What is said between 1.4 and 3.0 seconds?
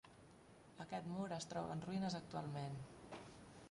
troba en ruïnes actualment.